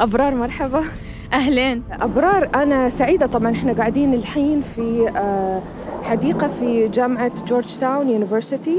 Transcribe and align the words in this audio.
أبرار 0.00 0.34
مرحبا. 0.34 0.84
أهلين. 1.32 1.82
أبرار 1.92 2.50
أنا 2.54 2.88
سعيدة 2.88 3.26
طبعا. 3.26 3.52
إحنا 3.52 3.72
قاعدين 3.72 4.14
الحين 4.14 4.60
في 4.60 5.12
آه، 5.16 5.62
حديقة 6.02 6.48
في 6.48 6.88
جامعة 6.88 7.44
جورج 7.44 7.78
تاون 7.80 8.10
University 8.10 8.76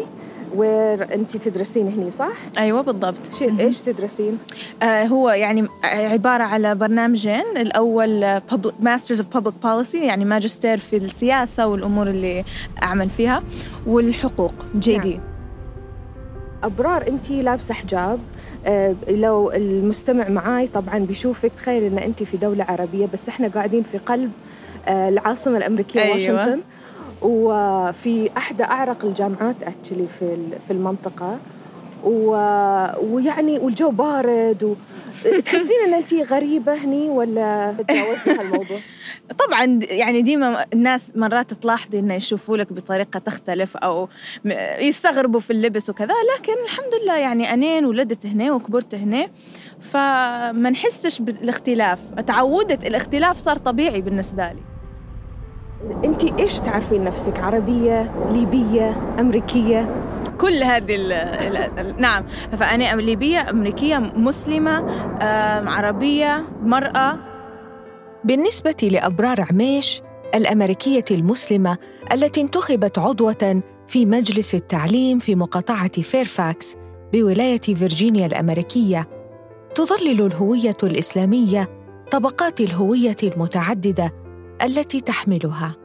where 0.55 1.13
أنت 1.13 1.37
تدرسين 1.37 1.87
هني 1.87 2.09
صح؟ 2.11 2.31
أيوة 2.57 2.81
بالضبط. 2.81 3.41
إيش 3.59 3.81
تدرسين؟ 3.81 4.37
آه 4.83 5.03
هو 5.05 5.29
يعني 5.29 5.67
عبارة 5.83 6.43
على 6.43 6.75
برنامجين. 6.75 7.43
الأول 7.57 8.39
public 8.51 8.85
masters 8.85 9.17
of 9.19 9.37
public 9.39 9.53
policy 9.67 9.95
يعني 9.95 10.25
ماجستير 10.25 10.77
في 10.77 10.97
السياسة 10.97 11.67
والأمور 11.67 12.07
اللي 12.07 12.43
أعمل 12.83 13.09
فيها 13.09 13.43
والحقوق 13.87 14.53
JD 14.79 15.09
نعم. 15.09 15.34
أبرار. 16.63 17.07
أنت 17.07 17.31
لابسة 17.31 17.73
حجاب. 17.73 18.19
آه، 18.65 18.95
لو 19.09 19.51
المستمع 19.51 20.29
معاي 20.29 20.67
طبعا 20.67 20.99
بيشوفك. 20.99 21.53
تخيل 21.53 21.83
إن 21.83 21.97
انت 21.97 22.23
في 22.23 22.37
دولة 22.37 22.63
عربية 22.63 23.07
بس 23.13 23.29
إحنا 23.29 23.47
قاعدين 23.47 23.83
في 23.83 23.97
قلب 23.97 24.31
آه، 24.87 25.09
العاصمة 25.09 25.57
الأمريكية 25.57 26.01
أيوة. 26.01 26.13
واشنطن. 26.13 26.61
وفي 27.21 28.29
احدى 28.37 28.63
أعرق 28.63 29.05
الجامعات 29.05 29.63
اكشلي 29.63 30.07
في 30.19 30.37
في 30.67 30.73
المنطقة. 30.73 31.37
و- 32.05 33.15
ويعني 33.15 33.59
والجو 33.59 33.89
بارد 33.89 34.63
و... 34.63 34.75
تحسين 35.45 35.77
إن 35.87 35.93
انت 35.93 36.13
غريبة 36.13 36.73
هني 36.73 37.09
ولا 37.09 37.75
تجاوزنا 37.87 38.41
هالموضوع؟ 38.41 38.77
طبعا 39.47 39.79
يعني 39.81 40.21
ديما 40.21 40.65
الناس 40.73 41.11
مرات 41.15 41.53
تلاحظي 41.53 41.99
انه 41.99 42.13
يشوفوا 42.13 42.57
لك 42.57 42.73
بطريقة 42.73 43.19
تختلف 43.19 43.77
أو 43.77 44.09
يستغربوا 44.79 45.39
في 45.39 45.51
اللبس 45.53 45.89
وكذا 45.89 46.13
لكن 46.37 46.53
الحمد 46.63 46.91
لله 47.03 47.17
يعني 47.17 47.53
أنين 47.53 47.85
ولدت 47.85 48.25
هنا 48.25 48.51
وكبرت 48.51 48.95
هنا 48.95 49.27
فما 49.79 50.69
نحسش 50.69 51.21
بالاختلاف 51.21 51.99
تعودت 52.27 52.85
الاختلاف 52.85 53.37
صار 53.37 53.57
طبيعي 53.57 54.01
بالنسبة 54.01 54.47
لي 54.47 54.61
انت 56.05 56.39
إيش 56.39 56.59
تعرفين 56.59 57.03
نفسك؟ 57.03 57.39
عربية، 57.39 58.11
ليبية، 58.31 59.15
أمريكية؟ 59.19 59.95
كل 60.37 60.63
هذه 60.63 60.95
ال 60.95 61.11
ال 61.79 62.01
نعم. 62.01 62.25
فأنا 62.51 62.95
ليبية 62.95 63.49
أمريكية 63.49 63.97
مسلمة 63.97 64.85
عربية 65.69 66.43
مرأة. 66.61 67.19
بالنسبة 68.23 68.89
لأبرار 68.91 69.45
عميش 69.51 70.01
الأمريكية 70.35 71.05
المسلمة 71.11 71.77
التي 72.11 72.41
انتخبت 72.41 72.99
عضوة 72.99 73.61
في 73.87 74.05
مجلس 74.05 74.55
التعليم 74.55 75.19
في 75.19 75.35
مقاطعة 75.35 76.01
فيرفاكس 76.01 76.75
بولاية 77.13 77.61
فيرجينيا 77.61 78.25
الأمريكية 78.25 79.09
تظلل 79.75 80.21
الهوية 80.21 80.77
الإسلامية 80.83 81.69
طبقات 82.11 82.61
الهوية 82.61 83.15
المتعددة 83.23 84.13
التي 84.63 85.01
تحملها. 85.01 85.75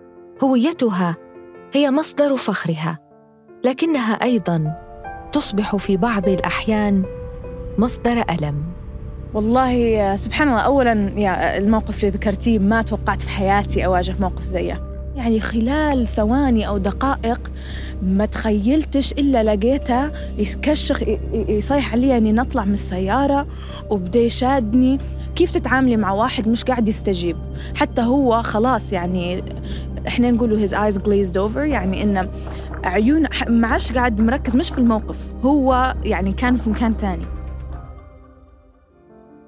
هويتها 0.44 1.16
هي 1.72 1.90
مصدر 1.90 2.36
فخرها. 2.36 3.09
لكنها 3.64 4.12
أيضاً 4.12 4.72
تصبح 5.32 5.76
في 5.76 5.96
بعض 5.96 6.28
الأحيان 6.28 7.02
مصدر 7.78 8.24
ألم. 8.30 8.62
والله 9.34 10.16
سبحان 10.16 10.48
الله 10.48 10.60
أولا 10.60 11.12
يا 11.16 11.58
الموقف 11.58 11.98
اللي 12.04 12.10
ذكرتيه 12.10 12.58
ما 12.58 12.82
توقعت 12.82 13.22
في 13.22 13.28
حياتي 13.28 13.86
أواجه 13.86 14.14
موقف 14.20 14.44
زيه. 14.44 14.80
يعني 15.16 15.40
خلال 15.40 16.06
ثواني 16.06 16.68
أو 16.68 16.78
دقائق 16.78 17.50
ما 18.02 18.26
تخيلتش 18.26 19.12
إلا 19.12 19.42
لقيته 19.42 20.10
يكشخ 20.38 21.02
يصيح 21.32 21.92
علي 21.92 22.16
أني 22.16 22.32
نطلع 22.32 22.64
من 22.64 22.72
السيارة 22.72 23.46
وبدأ 23.90 24.20
يشادني 24.20 24.98
كيف 25.36 25.50
تتعاملي 25.50 25.96
مع 25.96 26.12
واحد 26.12 26.48
مش 26.48 26.64
قاعد 26.64 26.88
يستجيب. 26.88 27.36
حتى 27.76 28.02
هو 28.02 28.42
خلاص 28.42 28.92
يعني 28.92 29.42
إحنا 30.08 30.30
نقوله 30.30 30.66
his 30.66 30.70
eyes 30.70 30.96
glazed 30.96 31.34
over 31.34 31.58
يعني 31.58 32.02
إنه 32.02 32.28
عيون 32.84 33.26
ما 33.48 33.68
عادش 33.68 33.92
قاعد 33.92 34.20
مركز 34.20 34.56
مش 34.56 34.70
في 34.70 34.78
الموقف 34.78 35.34
هو 35.42 35.94
يعني 36.04 36.32
كان 36.32 36.56
في 36.56 36.70
مكان 36.70 36.96
تاني. 36.96 37.26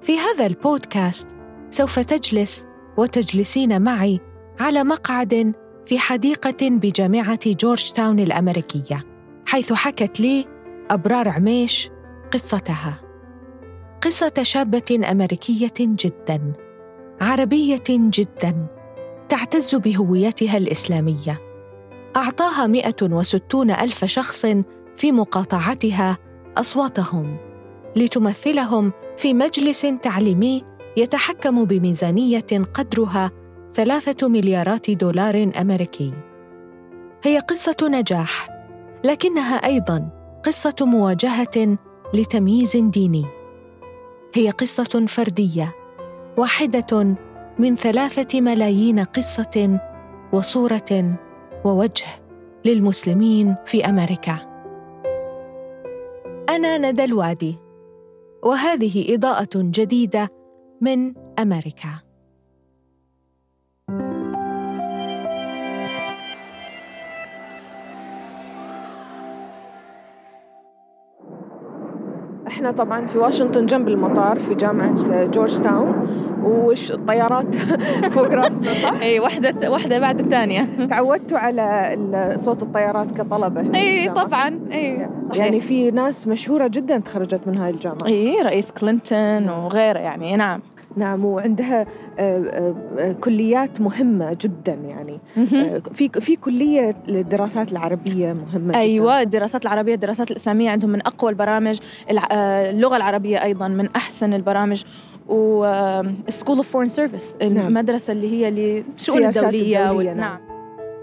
في 0.01 0.17
هذا 0.17 0.45
البودكاست 0.45 1.27
سوف 1.69 1.99
تجلس 1.99 2.65
وتجلسين 2.97 3.81
معي 3.81 4.19
على 4.59 4.83
مقعد 4.83 5.53
في 5.85 5.99
حديقة 5.99 6.69
بجامعة 6.69 7.39
جورج 7.45 7.91
تاون 7.91 8.19
الأمريكية 8.19 9.05
حيث 9.45 9.73
حكت 9.73 10.19
لي 10.19 10.45
أبرار 10.91 11.29
عميش 11.29 11.89
قصتها. 12.31 13.01
قصة 14.01 14.33
شابة 14.41 15.01
أمريكية 15.11 15.73
جدا 15.79 16.53
عربية 17.21 17.83
جدا 17.89 18.67
تعتز 19.29 19.75
بهويتها 19.75 20.57
الإسلامية. 20.57 21.52
أعطاها 22.15 22.67
160 22.67 23.71
ألف 23.71 24.05
شخص 24.05 24.45
في 24.97 25.11
مقاطعتها 25.11 26.17
أصواتهم 26.57 27.37
لتمثلهم 27.95 28.91
في 29.17 29.33
مجلس 29.33 29.81
تعليمي 30.01 30.63
يتحكم 30.97 31.65
بميزانية 31.65 32.63
قدرها 32.73 33.31
ثلاثة 33.73 34.27
مليارات 34.27 34.91
دولار 34.91 35.51
أمريكي. 35.61 36.13
هي 37.23 37.39
قصة 37.39 37.77
نجاح، 37.83 38.49
لكنها 39.03 39.55
أيضاً 39.55 40.09
قصة 40.45 40.75
مواجهة 40.81 41.77
لتمييز 42.13 42.77
ديني. 42.77 43.25
هي 44.33 44.49
قصة 44.49 45.05
فردية، 45.07 45.75
واحدة 46.37 47.15
من 47.59 47.75
ثلاثة 47.75 48.41
ملايين 48.41 48.99
قصة 48.99 49.79
وصورة 50.33 51.17
ووجه 51.65 52.05
للمسلمين 52.65 53.55
في 53.65 53.85
أمريكا. 53.85 54.37
أنا 56.49 56.77
ندى 56.77 57.03
الوادي، 57.03 57.59
وهذه 58.43 59.15
إضاءة 59.15 59.49
جديدة 59.55 60.29
من 60.81 61.13
أمريكا. 61.39 62.12
إحنا 72.63 72.75
طبعا 72.75 73.05
في 73.05 73.17
واشنطن 73.17 73.65
جنب 73.65 73.87
المطار 73.87 74.39
في 74.39 74.55
جامعة 74.55 75.25
جورج 75.25 75.59
تاون 75.59 76.07
وش 76.43 76.91
الطيارات 76.91 77.55
فوق 78.13 78.27
راسنا 78.27 78.73
صح؟ 78.73 79.01
اي 79.01 79.19
واحدة 79.19 79.71
واحدة 79.71 79.99
بعد 79.99 80.19
الثانية. 80.19 80.61
تعودتوا 80.89 81.37
على 81.37 81.95
صوت 82.35 82.63
الطيارات 82.63 83.11
في 83.11 83.75
اي 83.75 84.09
طبعا. 84.09 84.59
اي؟ 84.71 85.07
يعني 85.33 85.59
في 85.59 85.91
ناس 85.91 86.27
مشهورة 86.27 86.67
جدا 86.67 86.97
تخرجت 86.97 87.41
من 87.47 87.57
هاي 87.57 87.69
الجامعة. 87.69 88.05
اي 88.07 88.41
رئيس 88.41 88.71
كلينتون 88.71 89.49
وغيره 89.49 89.99
يعني 89.99 90.35
نعم. 90.35 90.61
نعم 90.95 91.25
وعندها 91.25 91.81
آه، 91.81 91.85
آه، 92.19 92.75
آه، 92.99 93.11
كليات 93.11 93.81
مهمة 93.81 94.37
جدا 94.41 94.73
يعني 94.73 95.19
في 95.93 96.09
في 96.09 96.35
كلية 96.35 96.95
للدراسات 97.07 97.71
العربية 97.71 98.33
مهمة 98.33 98.67
جدا. 98.69 98.79
أيوه 98.79 99.21
الدراسات 99.21 99.63
العربية 99.65 99.93
الدراسات 99.93 100.31
الإسلامية 100.31 100.69
عندهم 100.69 100.89
من 100.89 101.01
أقوى 101.07 101.29
البرامج 101.31 101.79
الع- 102.11 102.27
اللغة 102.69 102.95
العربية 102.95 103.43
أيضا 103.43 103.67
من 103.67 103.89
أحسن 103.95 104.33
البرامج 104.33 104.83
و 105.29 105.65
School 106.29 106.57
of 106.57 106.69
Foreign 106.71 106.89
Service 106.89 107.35
نعم. 107.41 107.67
المدرسة 107.67 108.13
اللي 108.13 108.31
هي 108.31 108.51
للشؤون 108.51 109.25
الدولية، 109.25 109.91
وال- 109.91 110.05
نعم. 110.05 110.17
نعم 110.17 110.39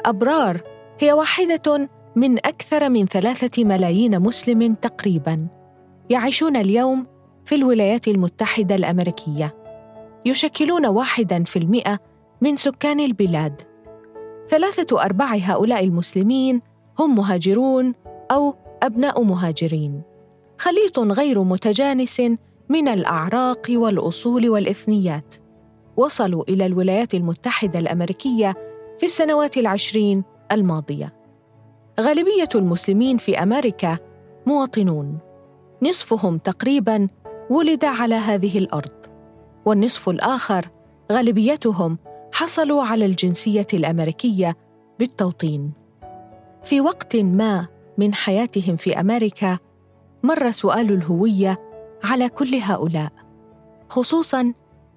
أبرار 0.06 0.60
هي 1.00 1.12
واحدة 1.12 1.88
من 2.16 2.38
أكثر 2.38 2.88
من 2.88 3.06
ثلاثة 3.06 3.64
ملايين 3.64 4.20
مسلم 4.20 4.74
تقريباً 4.74 5.46
يعيشون 6.10 6.56
اليوم 6.56 7.06
في 7.44 7.54
الولايات 7.54 8.08
المتحدة 8.08 8.74
الأمريكية 8.74 9.54
يشكلون 10.24 10.86
واحداً 10.86 11.44
في 11.44 11.58
المئة 11.58 11.98
من 12.40 12.56
سكان 12.56 13.00
البلاد. 13.00 13.62
ثلاثة 14.48 15.02
أرباع 15.04 15.34
هؤلاء 15.34 15.84
المسلمين 15.84 16.60
هم 16.98 17.14
مهاجرون 17.14 17.94
أو 18.30 18.54
أبناء 18.82 19.22
مهاجرين. 19.22 20.02
خليط 20.58 20.98
غير 20.98 21.42
متجانس 21.42 22.20
من 22.68 22.88
الأعراق 22.88 23.66
والأصول 23.70 24.50
والإثنيات. 24.50 25.34
وصلوا 25.96 26.44
إلى 26.48 26.66
الولايات 26.66 27.14
المتحدة 27.14 27.78
الأمريكية 27.78 28.54
في 28.98 29.06
السنوات 29.06 29.56
العشرين 29.56 30.24
الماضية. 30.52 31.14
غالبية 32.00 32.48
المسلمين 32.54 33.16
في 33.16 33.42
أمريكا 33.42 33.98
مواطنون، 34.46 35.18
نصفهم 35.82 36.38
تقريباً 36.38 37.08
ولد 37.50 37.84
على 37.84 38.14
هذه 38.14 38.58
الأرض، 38.58 38.99
والنصف 39.64 40.08
الآخر 40.08 40.68
غالبيتهم 41.12 41.98
حصلوا 42.32 42.84
على 42.84 43.06
الجنسية 43.06 43.66
الأمريكية 43.74 44.56
بالتوطين. 44.98 45.72
في 46.64 46.80
وقت 46.80 47.16
ما 47.16 47.66
من 47.98 48.14
حياتهم 48.14 48.76
في 48.76 49.00
أمريكا 49.00 49.58
مر 50.22 50.50
سؤال 50.50 50.92
الهوية 50.92 51.60
على 52.04 52.28
كل 52.28 52.54
هؤلاء، 52.54 53.12
خصوصاً 53.88 54.52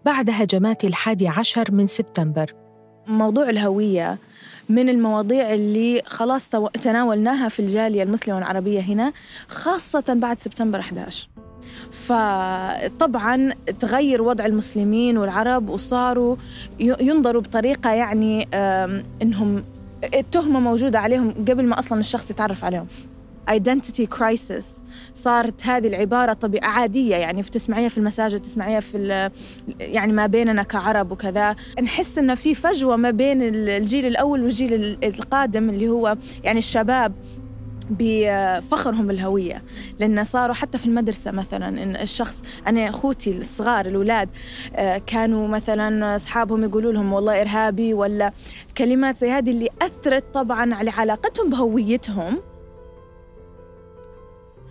بعد 0.05 0.29
هجمات 0.29 0.83
الحادي 0.83 1.27
عشر 1.27 1.71
من 1.71 1.87
سبتمبر 1.87 2.53
موضوع 3.07 3.49
الهوية 3.49 4.17
من 4.69 4.89
المواضيع 4.89 5.53
اللي 5.53 6.01
خلاص 6.05 6.49
تناولناها 6.81 7.49
في 7.49 7.59
الجالية 7.59 8.03
المسلمة 8.03 8.37
العربية 8.37 8.79
هنا 8.79 9.13
خاصة 9.47 10.03
بعد 10.19 10.39
سبتمبر 10.39 10.79
11 10.79 11.27
فطبعا 11.93 13.53
تغير 13.79 14.21
وضع 14.21 14.45
المسلمين 14.45 15.17
والعرب 15.17 15.69
وصاروا 15.69 16.35
ينظروا 16.79 17.41
بطريقة 17.41 17.91
يعني 17.91 18.47
إنهم 19.21 19.63
التهمة 20.13 20.59
موجودة 20.59 20.99
عليهم 20.99 21.31
قبل 21.31 21.65
ما 21.65 21.79
أصلا 21.79 21.99
الشخص 21.99 22.31
يتعرف 22.31 22.63
عليهم. 22.63 22.87
Identity 23.51 24.05
crisis 24.17 24.65
صارت 25.13 25.65
هذه 25.65 25.87
العبارة 25.87 26.33
طبيعة 26.33 26.67
عادية 26.67 27.15
يعني 27.15 27.43
تسمعيها 27.43 27.89
في 27.89 27.97
المساجد 27.97 28.41
تسمعيها 28.41 28.79
في 28.79 29.29
يعني 29.79 30.13
ما 30.13 30.27
بيننا 30.27 30.63
كعرب 30.63 31.11
وكذا. 31.11 31.55
نحس 31.83 32.17
إن 32.17 32.35
في 32.35 32.55
فجوة 32.55 32.95
ما 32.95 33.11
بين 33.11 33.41
الجيل 33.41 34.05
الأول 34.05 34.43
والجيل 34.43 34.97
القادم 35.03 35.69
اللي 35.69 35.89
هو 35.89 36.17
يعني 36.43 36.59
الشباب. 36.59 37.13
بفخرهم 37.89 39.07
بالهوية 39.07 39.63
لأن 39.99 40.23
صاروا 40.23 40.55
حتى 40.55 40.77
في 40.77 40.85
المدرسة 40.85 41.31
مثلا 41.31 41.83
إن 41.83 41.95
الشخص 41.95 42.41
أنا 42.67 42.89
أخوتي 42.89 43.37
الصغار 43.37 43.85
الأولاد 43.85 44.29
آه، 44.75 44.97
كانوا 44.97 45.47
مثلا 45.47 46.15
أصحابهم 46.15 46.63
يقولوا 46.63 46.91
لهم 46.91 47.13
والله 47.13 47.41
إرهابي 47.41 47.93
ولا 47.93 48.33
كلمات 48.77 49.17
زي 49.17 49.31
هذه 49.31 49.51
اللي 49.51 49.69
أثرت 49.81 50.23
طبعا 50.33 50.75
على 50.75 50.89
علاقتهم 50.89 51.49
بهويتهم. 51.49 52.39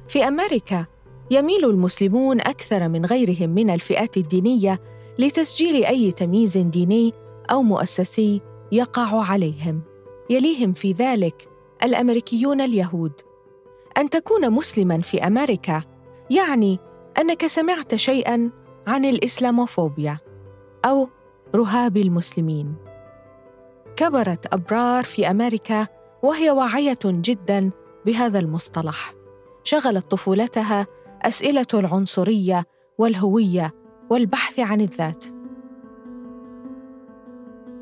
في 0.09 0.29
أمريكا 0.29 0.87
يميل 1.31 1.65
المسلمون 1.65 2.41
أكثر 2.41 2.89
من 2.89 3.07
غيرهم 3.07 3.51
من 3.51 3.71
الفئات 3.71 4.17
الدينية 4.17 4.79
لتسجيل 5.19 5.85
أي 5.85 6.13
تمييز 6.13 6.59
ديني 6.59 7.13
أو 7.51 7.63
مؤسسي 7.63 8.41
يقع 8.73 9.25
عليهم 9.25 9.83
يليهم 10.31 10.73
في 10.73 10.93
ذلك 10.93 11.52
الأمريكيون 11.83 12.61
اليهود. 12.61 13.13
أن 13.99 14.11
تكون 14.11 14.51
مسلما 14.51 15.01
في 15.01 15.27
أمريكا 15.27 15.83
يعني 16.31 16.79
أنك 17.19 17.47
سمعت 17.47 17.95
شيئا 17.95 18.51
عن 18.87 19.05
الإسلاموفوبيا 19.05 20.19
أو 20.85 21.09
رهاب 21.55 21.97
المسلمين. 21.97 22.75
كبرت 23.97 24.55
أبرار 24.55 25.05
في 25.05 25.31
أمريكا 25.31 25.87
وهي 26.23 26.51
واعية 26.51 26.99
جدا 27.05 27.71
بهذا 28.07 28.39
المصطلح. 28.39 29.15
شغلت 29.65 30.11
طفولتها 30.11 30.87
أسئلة 31.23 31.67
العنصرية 31.75 32.65
والهوية 32.99 33.75
والبحث 34.11 34.61
عن 34.61 34.81
الذات. 34.81 35.25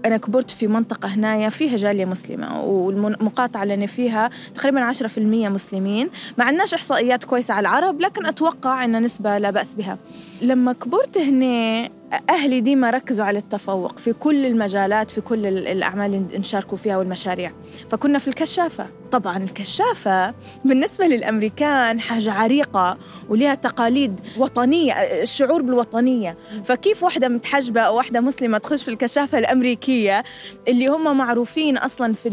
أنا 0.05 0.17
كبرت 0.17 0.51
في 0.51 0.67
منطقة 0.67 1.09
هنايا 1.09 1.49
فيها 1.49 1.77
جالية 1.77 2.05
مسلمة 2.05 2.65
والمقاطعة 2.65 3.63
اللي 3.63 3.75
أنا 3.75 3.87
فيها 3.87 4.31
تقريبا 4.55 4.93
10% 4.93 5.19
مسلمين. 5.49 6.11
ما 6.39 6.45
عندناش 6.45 6.75
إحصائيات 6.75 7.25
كويسة 7.25 7.55
على 7.55 7.61
العرب 7.69 8.01
لكن 8.01 8.27
أتوقع 8.27 8.85
أن 8.85 9.03
نسبة 9.03 9.39
لا 9.39 9.51
بأس 9.51 9.75
بها. 9.75 9.99
لما 10.43 10.73
كبرت 10.73 11.19
هنا 11.19 11.89
أهلي 12.31 12.61
ديما 12.61 12.91
ركزوا 12.91 13.25
على 13.25 13.39
التفوق 13.39 13.99
في 13.99 14.13
كل 14.13 14.47
المجالات 14.47 15.11
في 15.11 15.21
كل 15.21 15.47
الأعمال 15.47 16.15
اللي 16.15 16.39
نشاركوا 16.39 16.79
فيها 16.79 16.97
والمشاريع. 16.97 17.53
فكنا 17.91 18.19
في 18.19 18.29
الكشافة. 18.29 18.87
طبعا 19.13 19.37
الكشافة 19.37 20.35
بالنسبة 20.65 21.07
للأمريكان 21.07 22.01
حاجة 22.01 22.33
عريقة 22.33 22.99
ولها 23.29 23.55
تقاليد 23.55 24.21
وطنية 24.39 24.93
الشعور 24.93 25.63
بالوطنية. 25.63 26.37
فكيف 26.65 27.03
واحدة 27.03 27.29
متحجبة 27.29 27.81
أو 27.81 27.97
واحدة 27.97 28.21
مسلمة 28.21 28.59
تخش 28.59 28.83
في 28.83 28.89
الكشافة 28.89 29.39
الأمريكية 29.39 30.25
اللي 30.69 30.89
هم 30.89 31.17
معروفين 31.19 31.79
أصلا 31.79 32.15
في 32.15 32.31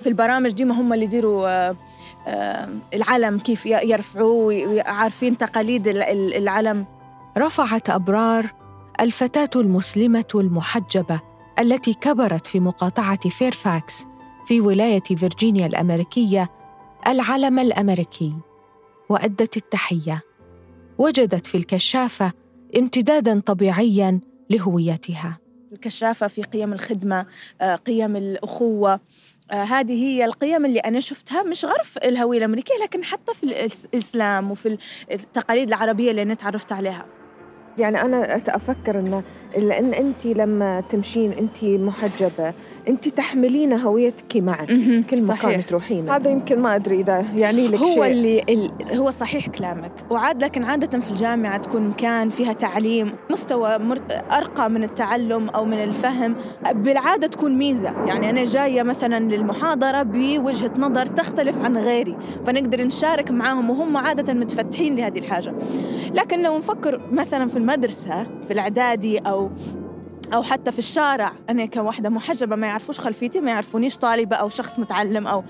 في 0.00 0.08
البرامج 0.08 0.50
ديما 0.50 0.74
هم 0.74 0.92
اللي 0.92 1.04
يديروا 1.04 1.48
آه، 1.48 1.76
آه، 2.26 2.68
العلم 2.94 3.38
كيف 3.38 3.66
يرفعوه 3.66 4.66
وعارفين 4.68 5.38
تقاليد 5.38 5.88
العلم. 5.88 6.84
رفعت 7.38 7.90
أبرار 7.90 8.65
الفتاة 9.00 9.50
المسلمة 9.56 10.24
المحجبة 10.34 11.20
التي 11.60 11.94
كبرت 11.94 12.46
في 12.46 12.60
مقاطعة 12.60 13.28
فيرفاكس 13.28 14.04
في 14.46 14.60
ولاية 14.60 15.02
فيرجينيا 15.02 15.66
الأمريكية 15.66 16.50
العلم 17.06 17.58
الأمريكي. 17.58 18.34
وأدت 19.08 19.56
التحية. 19.56 20.22
وجدت 20.98 21.46
في 21.46 21.56
الكشافة 21.56 22.32
امتدادا 22.78 23.40
طبيعيا 23.40 24.20
لهويتها. 24.50 25.38
الكشافة 25.72 26.28
في 26.28 26.42
قيم 26.42 26.72
الخدمة 26.72 27.26
آه، 27.60 27.76
قيم 27.76 28.16
الأخوة. 28.16 29.00
آه، 29.50 29.62
هذه 29.62 30.04
هي 30.04 30.24
القيم 30.24 30.66
اللي 30.66 30.80
أنا 30.80 31.00
شفتها 31.00 31.42
مش 31.42 31.64
غرف 31.64 31.98
الهوية 31.98 32.38
الأمريكية 32.38 32.74
لكن 32.82 33.04
حتى 33.04 33.34
في 33.34 33.42
الإسلام 33.42 34.50
وفي 34.50 34.78
التقاليد 35.12 35.68
العربية 35.68 36.10
اللي 36.10 36.22
أنا 36.22 36.34
تعرفت 36.34 36.72
عليها. 36.72 37.06
يعني 37.76 38.00
أنا 38.00 38.36
أفكر 38.48 38.98
إن 38.98 39.22
لأن 39.56 39.94
أنت 39.94 40.26
لما 40.26 40.80
تمشين 40.80 41.32
أنت 41.32 41.64
محجبة 41.64 42.54
انت 42.88 43.08
تحملين 43.08 43.72
هويتك 43.72 44.36
معك. 44.36 44.66
كل 45.10 45.22
مكان 45.22 45.64
تروحين. 45.64 46.10
هذا 46.10 46.30
يمكن 46.30 46.58
ما 46.58 46.76
أدري 46.76 47.00
إذا 47.00 47.24
يعني 47.36 47.68
لك 47.68 47.78
هو 47.78 47.94
شيء. 47.94 48.06
اللي 48.06 48.42
ال... 48.48 48.70
هو 48.96 49.10
صحيح 49.10 49.48
كلامك. 49.48 49.92
وعاد 50.10 50.44
لكن 50.44 50.64
عادة 50.64 51.00
في 51.00 51.10
الجامعة 51.10 51.56
تكون 51.56 51.88
مكان 51.88 52.30
فيها 52.30 52.52
تعليم 52.52 53.12
مستوى 53.30 53.78
مر... 53.78 53.98
أرقى 54.32 54.70
من 54.70 54.84
التعلم 54.84 55.48
أو 55.48 55.64
من 55.64 55.82
الفهم. 55.82 56.36
بالعادة 56.72 57.26
تكون 57.26 57.58
ميزة. 57.58 57.90
يعني 58.06 58.30
أنا 58.30 58.44
جاية 58.44 58.82
مثلا 58.82 59.34
للمحاضرة 59.34 60.02
بوجهة 60.02 60.70
نظر 60.78 61.06
تختلف 61.06 61.60
عن 61.60 61.76
غيري 61.76 62.16
فنقدر 62.46 62.84
نشارك 62.84 63.30
معاهم 63.30 63.70
وهم 63.70 63.96
عادة 63.96 64.34
متفتحين 64.34 64.96
لهذه 64.96 65.18
الحاجة. 65.18 65.54
لكن 66.14 66.42
لو 66.42 66.58
نفكر 66.58 67.00
مثلا 67.12 67.48
في 67.48 67.56
المدرسة 67.56 68.26
في 68.46 68.52
الإعدادي 68.52 69.18
أو 69.18 69.50
أو 70.34 70.42
حتى 70.42 70.72
في 70.72 70.78
الشارع. 70.78 71.32
أنا 71.50 71.66
كواحده 71.66 72.08
محجبة 72.10 72.56
ما 72.56 72.66
يعرفوش 72.66 73.00
خلفيتي 73.00 73.40
ما 73.40 73.50
يعرفونيش 73.50 73.96
طالبة 73.96 74.36
أو 74.36 74.48
شخص 74.48 74.78
متعلم 74.78 75.26
أو 75.26 75.44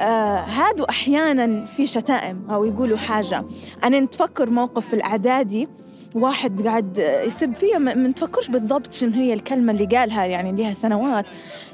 آه 0.00 0.40
هادوا 0.40 0.90
أحيانا 0.90 1.64
في 1.64 1.86
شتائم 1.86 2.50
أو 2.50 2.64
يقولوا 2.64 2.96
حاجة. 2.96 3.44
أنا 3.84 4.00
نتفكر 4.00 4.50
موقف 4.50 4.86
في 4.88 4.94
الأعدادي 4.94 5.68
واحد 6.14 6.66
قاعد 6.66 6.98
يسب 7.26 7.54
فيا 7.54 7.78
ما 7.78 7.94
نتفكرش 7.94 8.48
بالضبط 8.48 8.92
شنو 8.92 9.12
هي 9.12 9.32
الكلمة 9.32 9.72
اللي 9.72 9.86
قالها 9.86 10.24
يعني 10.24 10.62
لها 10.62 10.74
سنوات. 10.74 11.26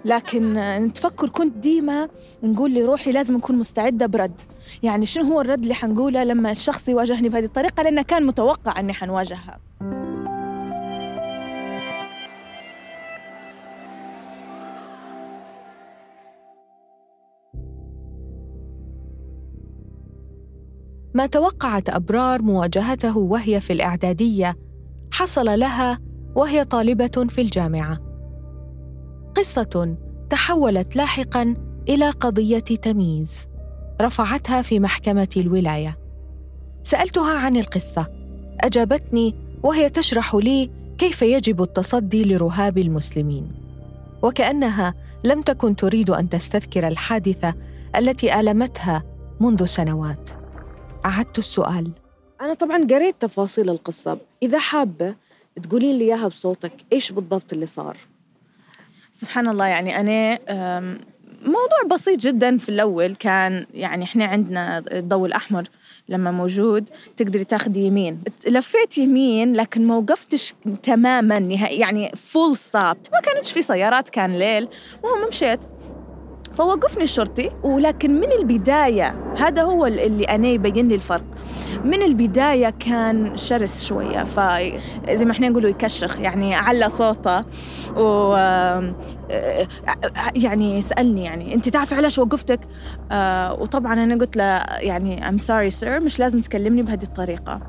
لكن 0.05 0.55
نتفكر 0.55 1.29
كنت 1.29 1.57
ديما 1.57 2.09
نقول 2.43 2.75
لروحي 2.75 3.13
لازم 3.13 3.37
نكون 3.37 3.57
مستعدة 3.57 4.07
برد. 4.07 4.41
يعني 4.83 5.07
شنو 5.07 5.25
هو 5.25 5.41
الرد 5.41 5.63
اللي 5.63 5.75
حنقوله 5.75 6.25
لما 6.25 6.51
الشخص 6.51 6.89
يواجهني 6.89 7.29
بهذه 7.29 7.45
الطريقة؟ 7.45 7.83
لأنه 7.83 8.03
كان 8.03 8.27
متوقع 8.27 8.81
أني 8.81 8.93
حنواجهها. 8.93 9.59
ما 21.15 21.27
توقعت 21.27 21.91
أبرار 21.91 22.43
مواجهته 22.43 23.19
وهي 23.19 23.61
في 23.61 23.73
الإعدادية. 23.73 24.57
حصل 25.13 25.59
لها 25.59 25.99
وهي 26.35 26.65
طالبة 26.65 27.27
في 27.29 27.41
الجامعة. 27.41 27.99
قصة 29.35 29.97
تحولت 30.31 30.97
لاحقا 30.97 31.55
إلى 31.89 32.11
قضية 32.11 32.59
تمييز 32.59 33.47
رفعتها 34.01 34.63
في 34.63 34.81
محكمة 34.81 35.29
الولاية. 35.37 35.99
سألتها 36.83 37.39
عن 37.39 37.57
القصة. 37.57 38.07
أجابتني 38.61 39.35
وهي 39.63 39.91
تشرح 39.91 40.35
لي 40.35 40.71
كيف 40.99 41.23
يجب 41.23 41.63
التصدي 41.63 42.25
لرهاب 42.25 42.79
المسلمين. 42.79 43.53
وكأنها 44.23 44.95
لم 45.25 45.43
تكن 45.43 45.77
تريد 45.77 46.11
أن 46.11 46.29
تستذكر 46.29 46.89
الحادثة 46.89 47.55
التي 47.97 48.41
آلمتها 48.41 49.03
منذ 49.41 49.65
سنوات. 49.65 50.42
أعدت 51.07 51.39
السؤال. 51.39 51.91
أنا 52.41 52.55
طبعا 52.55 52.87
قريت 52.91 53.15
تفاصيل 53.21 53.71
القصة. 53.71 54.19
إذا 54.43 54.59
حابة 54.59 55.15
تقولين 55.63 55.99
لي 55.99 56.05
إياها 56.05 56.29
بصوتك 56.29 56.73
إيش 56.93 57.13
بالضبط 57.13 57.53
اللي 57.53 57.67
صار؟ 57.67 57.97
سبحان 59.13 59.49
الله 59.49 59.67
يعني 59.67 60.01
أنا 60.01 60.39
موضوع 61.43 61.97
بسيط 61.97 62.19
جدا 62.19 62.59
في 62.59 62.69
الأول. 62.69 63.15
كان 63.15 63.67
يعني 63.75 64.05
إحنا 64.05 64.25
عندنا 64.25 64.79
الضوء 64.79 65.27
الأحمر 65.27 65.65
لما 66.09 66.31
موجود 66.31 66.91
تقدري 67.17 67.45
تاخذي 67.45 67.81
يمين. 67.81 68.21
لفيت 68.47 68.99
يمين 68.99 69.53
لكن 69.53 69.87
ما 69.87 69.97
وقفتش 69.97 70.55
تماما 70.83 71.39
نهائي 71.39 71.79
يعني 71.79 72.13
full 72.17 72.57
stop 72.57 72.97
ما 73.13 73.21
كانتش 73.23 73.53
في 73.53 73.63
سيارات 73.63 74.09
كان 74.09 74.39
ليل. 74.39 74.69
المهم 75.05 75.29
مشيت. 75.29 75.61
فوقفني 76.55 77.05
الشرطي 77.05 77.51
ولكن 77.63 78.21
من 78.21 78.33
البداية 78.33 79.15
هذا 79.39 79.63
هو 79.63 79.87
اللي 79.87 80.25
أنا 80.25 80.49
يبين 80.49 80.89
لي 80.89 80.95
الفرق. 80.95 81.25
من 81.85 82.03
البداية 82.03 82.71
كان 82.71 83.37
شرس 83.37 83.85
شوية 83.85 84.25
فزي 84.25 85.25
ما 85.25 85.33
إحنا 85.33 85.49
نقولوا 85.49 85.71
يكشخ 85.71 86.21
يعني 86.21 86.55
على 86.55 86.91
صوته 86.91 87.45
و 87.97 88.37
يعني 90.35 90.81
سألني 90.83 91.25
يعني 91.25 91.55
أنت 91.55 91.69
تعرفي 91.69 91.95
علاش 91.95 92.19
وقفتك؟ 92.19 92.61
آه، 93.13 93.61
وطبعا 93.61 93.93
أنا 93.93 94.15
قلت 94.15 94.37
له 94.37 94.45
يعني 94.79 95.21
I'm 95.21 95.43
sorry 95.43 95.81
sir 95.81 95.89
مش 95.89 96.19
لازم 96.19 96.41
تكلمني 96.41 96.83
بهذه 96.83 97.03
الطريقة. 97.03 97.61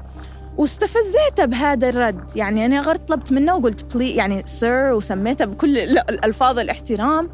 واستفزيته 0.58 1.46
بهذا 1.46 1.90
الرد 1.90 2.32
يعني 2.36 2.66
أنا 2.66 2.82
غير 2.82 2.96
طلبت 2.96 3.32
منه 3.32 3.56
وقلت 3.56 3.96
بلي 3.96 4.12
يعني 4.12 4.44
سير 4.46 4.94
وسميته 4.94 5.46
بكل 5.46 5.78
الألفاظ 5.78 6.60
الاحترام. 6.60 7.30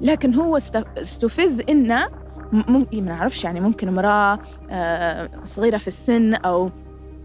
لكن 0.00 0.34
هو 0.34 0.56
استفز 0.96 1.60
إنه 1.68 2.08
ممكن 2.52 3.04
ما 3.04 3.12
نعرفش 3.16 3.44
يعني 3.44 3.60
ممكن 3.60 3.88
امرأة 3.88 4.38
آه، 4.70 5.30
صغيرة 5.44 5.76
في 5.76 5.88
السن 5.88 6.34
أو 6.34 6.70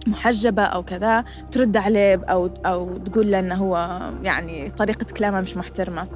محجبة 0.07 0.63
أو 0.63 0.83
كذا 0.83 1.23
ترد 1.51 1.77
عليه 1.77 2.21
أو 2.29 2.49
أو 2.65 2.97
تقول 2.97 3.31
له 3.31 3.39
إنه 3.39 3.55
هو 3.55 4.01
يعني 4.23 4.69
طريقة 4.69 5.05
كلامه 5.17 5.41
مش 5.41 5.57
محترمة. 5.57 6.07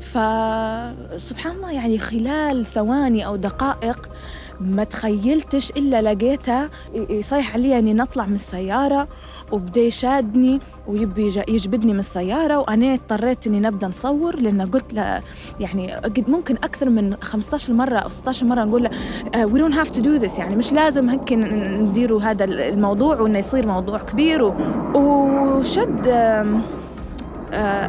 فسبحان 0.00 1.56
الله 1.56 1.72
يعني 1.72 1.98
خلال 1.98 2.66
ثواني 2.66 3.26
أو 3.26 3.36
دقائق 3.36 4.10
ما 4.60 4.84
تخيلتش 4.84 5.70
إلا 5.70 6.02
لقيته 6.02 6.68
يصيح 6.94 7.54
علي 7.54 7.78
أني 7.78 7.94
نطلع 7.94 8.26
من 8.26 8.34
السيارة 8.34 9.08
وبدا 9.52 9.80
يشادني 9.80 10.60
ويبي 10.86 11.42
يجبدني 11.48 11.92
من 11.92 11.98
السيارة 11.98 12.58
وأنا 12.58 12.94
اضطريت 12.94 13.46
إني 13.46 13.60
نبدأ 13.60 13.88
نصور 13.88 14.36
لأن 14.36 14.62
قلت 14.62 14.94
له 14.94 15.22
يعني 15.60 15.92
قد 15.94 16.24
ممكن 16.30 16.56
أكثر 16.56 16.90
من 16.90 17.16
15 17.22 17.72
مرة 17.72 17.98
أو 17.98 18.08
16 18.08 18.46
مرة 18.46 18.64
نقول 18.64 18.82
له 18.82 18.90
we 19.46 19.58
don't 19.58 19.76
have 19.76 19.92
to 19.96 20.00
do 20.00 20.26
this. 20.26 20.38
يعني 20.38 20.56
مش 20.56 20.72
لازم 20.72 21.08
هيك 21.08 21.32
نديروا 21.32 22.22
هذا 22.22 22.44
الموضوع 22.44 23.20
وإنه 23.20 23.38
يصير 23.38 23.66
موضوع 23.66 23.98
كبير 23.98 24.42
و... 24.42 24.54
وشد 24.94 26.06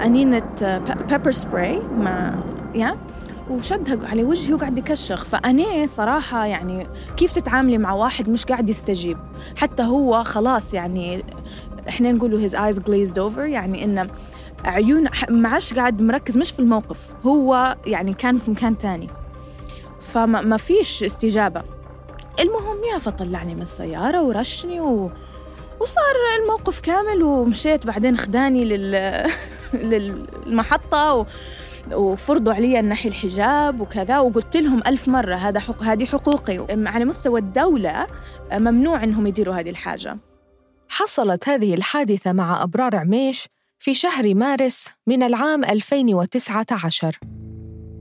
أنينة 0.05 0.43
بيبر 1.09 1.31
سبراي 1.31 1.79
ما 1.79 2.35
يعني 2.75 2.97
وشدها 3.49 4.07
على 4.09 4.23
وجهي 4.23 4.53
وقاعد 4.53 4.77
يكشخ. 4.77 5.25
فأنا 5.25 5.85
صراحة 5.85 6.45
يعني 6.45 6.87
كيف 7.17 7.31
تتعاملي 7.31 7.77
مع 7.77 7.93
واحد 7.93 8.29
مش 8.29 8.45
قاعد 8.45 8.69
يستجيب؟ 8.69 9.17
حتى 9.57 9.83
هو 9.83 10.23
خلاص 10.23 10.73
يعني 10.73 11.23
إحنا 11.89 12.11
نقوله 12.11 12.47
his 12.47 12.51
eyes 12.51 12.79
glazed 12.79 13.15
over 13.15 13.39
يعني 13.39 13.83
إنه 13.83 14.09
عيون 14.65 15.07
ما 15.29 15.49
عادش 15.49 15.73
قاعد 15.73 16.01
مركز 16.01 16.37
مش 16.37 16.51
في 16.51 16.59
الموقف. 16.59 17.09
هو 17.25 17.77
يعني 17.85 18.13
كان 18.13 18.37
في 18.37 18.51
مكان 18.51 18.77
تاني. 18.77 19.09
فما 19.99 20.57
فيش 20.57 21.03
استجابة. 21.03 21.63
المهم 22.39 22.83
يا 22.93 22.97
فطلعني 22.97 23.55
من 23.55 23.61
السيارة 23.61 24.23
ورشني 24.23 24.79
و... 24.79 25.11
وصار 25.79 26.15
الموقف 26.41 26.79
كامل 26.79 27.23
ومشيت 27.23 27.85
بعدين 27.87 28.17
خداني 28.17 28.61
لل... 28.61 29.23
للمحطة 29.91 31.13
و... 31.13 31.25
وفرضوا 31.93 32.53
علي 32.53 32.79
النحي 32.79 33.09
الحجاب 33.09 33.81
وكذا 33.81 34.19
وقلت 34.19 34.57
لهم 34.57 34.81
ألف 34.87 35.07
مرة 35.07 35.35
هذا 35.35 35.59
حق 35.59 35.83
هذه 35.83 36.05
حقوقي. 36.05 36.65
على 36.69 37.05
مستوى 37.05 37.39
الدولة 37.39 38.07
ممنوع 38.53 39.03
أنهم 39.03 39.27
يديروا 39.27 39.55
هذه 39.55 39.69
الحاجة. 39.69 40.17
حصلت 40.89 41.49
هذه 41.49 41.73
الحادثة 41.73 42.33
مع 42.33 42.63
أبرار 42.63 42.95
عميش 42.95 43.47
في 43.79 43.93
شهر 43.93 44.35
مارس 44.35 44.87
من 45.07 45.23
العام 45.23 45.63
2019 45.63 47.19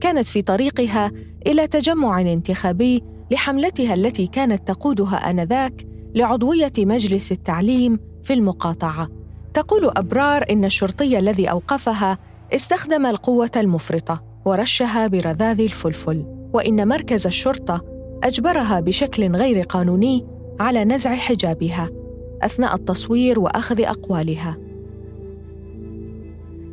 كانت 0.01 0.25
في 0.27 0.41
طريقها 0.41 1.11
إلى 1.47 1.67
تجمع 1.67 2.21
انتخابي 2.21 3.03
لحملتها 3.31 3.93
التي 3.93 4.27
كانت 4.27 4.67
تقودها 4.67 5.29
آنذاك 5.29 5.87
لعضوية 6.15 6.71
مجلس 6.77 7.31
التعليم 7.31 7.99
في 8.23 8.33
المقاطعة. 8.33 9.09
تقول 9.53 9.85
أبرار 9.85 10.45
إن 10.49 10.65
الشرطي 10.65 11.19
الذي 11.19 11.49
أوقفها 11.51 12.17
استخدم 12.53 13.05
القوة 13.05 13.51
المفرطة 13.55 14.23
ورشها 14.45 15.07
برذاذ 15.07 15.61
الفلفل 15.61 16.25
وإن 16.53 16.87
مركز 16.87 17.27
الشرطة 17.27 17.85
أجبرها 18.23 18.79
بشكل 18.79 19.35
غير 19.35 19.63
قانوني 19.63 20.25
على 20.59 20.85
نزع 20.85 21.15
حجابها 21.15 21.89
أثناء 22.41 22.75
التصوير 22.75 23.39
وأخذ 23.39 23.81
أقوالها. 23.81 24.57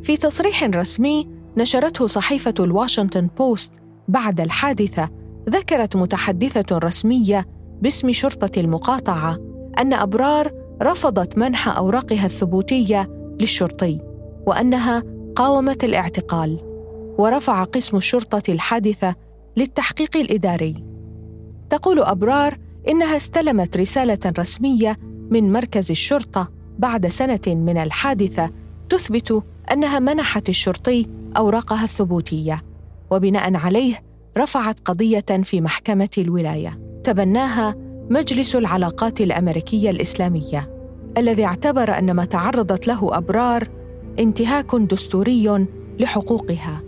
في 0.03 0.17
تصريح 0.17 0.63
رسمي 0.63 1.27
نشرته 1.57 2.07
صحيفة 2.07 2.53
الواشنطن 2.59 3.27
بوست 3.37 3.71
بعد 4.07 4.41
الحادثة 4.41 5.09
ذكرت 5.49 5.95
متحدثة 5.95 6.77
رسمية 6.77 7.47
باسم 7.81 8.11
شرطة 8.11 8.59
المقاطعة 8.59 9.37
أن 9.79 9.93
أبرار 9.93 10.51
رفضت 10.81 11.37
منح 11.37 11.77
أوراقها 11.77 12.25
الثبوتية 12.25 13.09
للشرطي 13.39 13.99
وأنها 14.47 15.03
قاومت 15.35 15.83
الاعتقال 15.83 16.59
ورفع 17.17 17.63
قسم 17.63 17.97
الشرطة 17.97 18.51
الحادثة 18.51 19.15
للتحقيق 19.57 20.17
الإداري. 20.17 20.83
تقول 21.69 21.99
أبرار 21.99 22.57
إنها 22.89 23.17
استلمت 23.17 23.77
رسالة 23.77 24.33
رسمية 24.39 24.97
من 25.29 25.51
مركز 25.51 25.91
الشرطة 25.91 26.51
بعد 26.79 27.07
سنة 27.07 27.41
من 27.47 27.77
الحادثة 27.77 28.51
تثبت 28.89 29.43
أنها 29.71 29.99
منحت 29.99 30.49
الشرطي 30.49 31.05
أوراقها 31.37 31.83
الثبوتية 31.83 32.63
وبناء 33.11 33.55
عليه 33.55 34.03
رفعت 34.37 34.79
قضية 34.79 35.43
في 35.43 35.61
محكمة 35.61 36.09
الولاية. 36.17 36.79
تبناها 37.03 37.75
مجلس 38.09 38.55
العلاقات 38.55 39.21
الأمريكية 39.21 39.89
الإسلامية 39.89 40.69
الذي 41.17 41.45
اعتبر 41.45 41.97
أن 41.97 42.11
ما 42.11 42.25
تعرضت 42.25 42.87
له 42.87 43.17
أبرار 43.17 43.84
انتهاك 44.19 44.75
دستوري 44.75 45.67
لحقوقها 45.99 46.81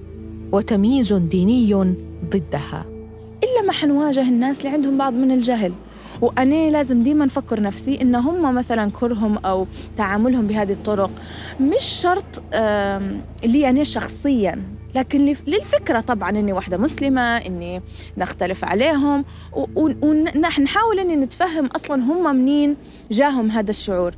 وتمييز 0.52 1.14
ديني 1.14 1.96
ضدها. 2.32 2.86
إلا 3.44 3.62
ما 3.68 3.72
حنواجه 3.72 4.22
الناس 4.22 4.60
اللي 4.60 4.70
عندهم 4.70 4.98
بعض 4.98 5.14
من 5.14 5.32
الجهل. 5.32 5.74
وأنا 6.22 6.72
لازم 6.72 7.04
ديما 7.04 7.26
أفكر 7.26 7.62
نفسي 7.62 8.02
إن 8.02 8.16
هم 8.16 8.56
مثلا 8.56 8.92
كرهم 8.92 9.38
أو 9.38 9.68
تعاملهم 9.98 10.48
بهذه 10.48 10.72
الطرق. 10.72 11.12
مش 11.60 11.84
شرط 11.84 12.42
لي 13.44 13.70
أنا 13.70 13.84
شخصيا 13.84 14.64
لكن 14.96 15.36
للفكرة 15.48 16.00
طبعا 16.00 16.30
إني 16.30 16.54
واحدة 16.54 16.78
مسلمة 16.78 17.22
إني 17.22 17.82
نختلف 18.18 18.64
عليهم 18.66 19.26
ونحاول 19.76 21.00
إني 21.00 21.16
نتفهم 21.16 21.66
أصلا 21.66 22.04
هم 22.04 22.36
منين 22.36 22.76
جاهم 23.12 23.52
هذا 23.52 23.70
الشعور. 23.70 24.12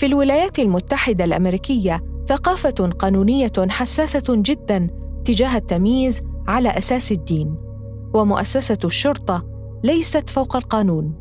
في 0.00 0.06
الولايات 0.06 0.58
المتحدة 0.58 1.24
الأمريكية 1.24 2.00
ثقافة 2.28 2.90
قانونية 2.98 3.52
حساسة 3.58 4.22
جدا 4.28 4.86
تجاه 5.24 5.56
التمييز 5.56 6.22
على 6.48 6.68
أساس 6.68 7.12
الدين 7.12 7.56
ومؤسسة 8.14 8.78
الشرطة 8.84 9.46
ليست 9.84 10.28
فوق 10.28 10.56
القانون. 10.56 11.14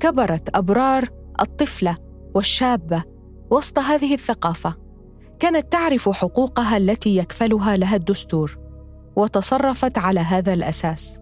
كبرت 0.00 0.56
أبرار 0.56 1.08
الطفلة 1.40 1.96
والشابة 2.34 3.04
وسط 3.50 3.78
هذه 3.78 4.14
الثقافة. 4.14 4.74
كانت 5.38 5.72
تعرف 5.72 6.08
حقوقها 6.08 6.76
التي 6.76 7.16
يكفلها 7.16 7.76
لها 7.76 7.96
الدستور 7.96 8.58
وتصرفت 9.16 9.98
على 9.98 10.20
هذا 10.20 10.52
الأساس. 10.52 11.20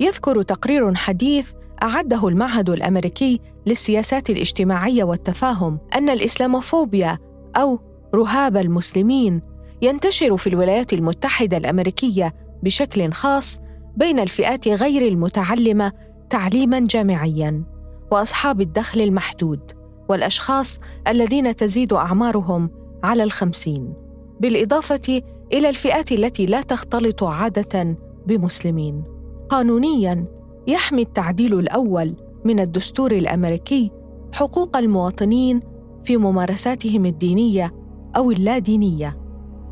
يذكر 0.00 0.42
تقرير 0.42 0.94
حديث 0.94 1.52
أعده 1.82 2.28
المعهد 2.28 2.70
الأمريكي 2.70 3.40
للسياسات 3.66 4.30
الاجتماعية 4.30 5.04
والتفاهم 5.04 5.78
أن 5.94 6.10
الإسلاموفوبيا 6.10 7.18
أو 7.56 7.78
رهاب 8.14 8.56
المسلمين 8.56 9.42
ينتشر 9.82 10.36
في 10.36 10.46
الولايات 10.46 10.92
المتحدة 10.92 11.56
الأمريكية 11.56 12.34
بشكل 12.62 13.12
خاص 13.12 13.60
بين 13.96 14.18
الفئات 14.18 14.68
غير 14.68 15.08
المتعلمة 15.08 15.92
تعليماً 16.30 16.78
جامعياً 16.80 17.64
وأصحاب 18.10 18.60
الدخل 18.60 19.00
المحدود 19.00 19.60
والأشخاص 20.08 20.78
الذين 21.08 21.56
تزيد 21.56 21.92
أعمارهم 21.92 22.70
على 23.04 23.22
الخمسين 23.22 23.92
بالإضافة 24.40 25.22
إلى 25.52 25.68
الفئات 25.68 26.12
التي 26.12 26.46
لا 26.46 26.62
تختلط 26.62 27.24
عادة 27.24 27.96
بمسلمين. 28.26 29.04
قانونياً 29.48 30.24
يحمي 30.66 31.02
التعديل 31.02 31.58
الأول 31.58 32.16
من 32.46 32.60
الدستور 32.60 33.12
الأمريكي 33.12 33.90
حقوق 34.32 34.76
المواطنين 34.76 35.60
في 36.04 36.16
ممارساتهم 36.16 37.06
الدينية 37.06 37.74
أو 38.16 38.30
اللادينية. 38.30 39.16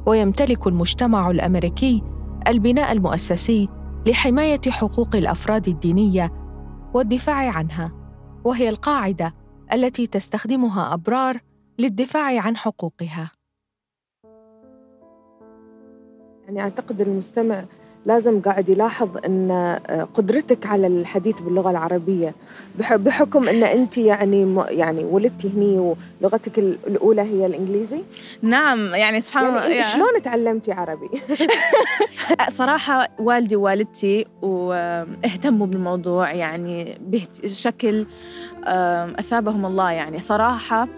ويمتلك 0.07 0.67
المجتمع 0.67 1.31
الأمريكي 1.31 2.03
البناء 2.49 2.93
المؤسسي 2.93 3.69
لحماية 4.07 4.61
حقوق 4.69 5.17
الأفراد 5.17 5.69
الدينية 5.69 6.33
والدفاع 6.95 7.51
عنها. 7.51 7.93
وهي 8.45 8.69
القاعدة 8.69 9.35
التي 9.73 10.07
تستخدمها 10.07 10.95
أبرار 10.95 11.41
للدفاع 11.79 12.41
عن 12.41 12.57
حقوقها. 12.57 13.31
يعني 16.45 16.61
أعتقد 16.61 17.01
المستمع 17.01 17.65
لازم 18.07 18.41
قاعد 18.43 18.69
يلاحظ 18.69 19.09
أن 19.27 19.79
قدرتك 20.15 20.67
على 20.67 20.87
الحديث 20.87 21.41
باللغة 21.41 21.71
العربية 21.71 22.35
بحكم 22.79 23.49
أن 23.49 23.63
أنت 23.63 23.99
يعني 23.99 24.65
يعني 24.69 25.05
ولدتي 25.05 25.49
هني 25.49 25.95
ولغتك 26.21 26.59
الأولى 26.59 27.23
هي 27.23 27.47
الإنجليزي 27.47 28.03
نعم 28.43 28.95
يعني 28.95 29.21
سبحان 29.21 29.47
الله 29.47 29.69
يعني 29.69 29.83
شلون 29.83 30.23
تعلمتي 30.23 30.73
عربي؟ 30.73 31.09
صراحة 32.59 33.09
والدي 33.19 33.57
ووالدتي 33.57 34.27
واهتموا 34.43 35.67
بالموضوع 35.67 36.33
يعني 36.33 36.99
بشكل 37.01 38.07
أثابهم 39.19 39.67
الله 39.67 39.91
يعني 39.91 40.21
صراحة 40.21 40.89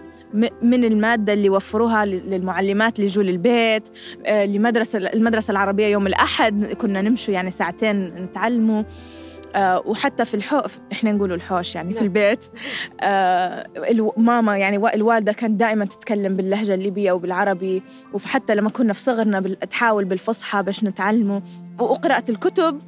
من 0.61 0.83
المادة 0.83 1.33
اللي 1.33 1.49
وفروها 1.49 2.05
للمعلمات 2.05 2.95
اللي 2.95 3.09
يجوا 3.09 3.23
للبيت 3.23 3.83
آه، 4.25 4.45
لمدرسة 4.45 4.97
المدرسة 4.97 5.51
العربية 5.51 5.87
يوم 5.87 6.07
الأحد 6.07 6.65
كنا 6.65 7.01
نمشوا 7.01 7.33
يعني 7.33 7.51
ساعتين 7.51 8.05
نتعلموا 8.05 8.83
آه 9.55 9.83
وحتى 9.85 10.25
في 10.25 10.33
الحو 10.33 10.61
إحنا 10.91 11.11
نقول 11.11 11.33
الحوش 11.33 11.75
يعني 11.75 11.89
في 11.89 11.95
نعم. 11.95 12.05
البيت 12.05 12.45
آه 13.01 13.67
ماما 14.17 14.57
يعني 14.57 14.95
الوالدة 14.95 15.33
كانت 15.33 15.59
دائما 15.59 15.85
تتكلم 15.85 16.35
باللهجة 16.35 16.73
الليبية 16.73 17.11
وبالعربي 17.11 17.83
وحتى 18.13 18.55
لما 18.55 18.69
كنا 18.69 18.93
في 18.93 18.99
صغرنا 18.99 19.39
تحاول 19.53 20.05
بالفصحى 20.05 20.63
باش 20.63 20.83
نتعلمه 20.83 21.41
وقراءه 21.79 22.31
الكتب 22.31 22.81